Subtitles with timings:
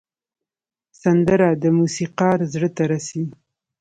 [1.01, 3.23] سندره د موسیقار زړه ته رسي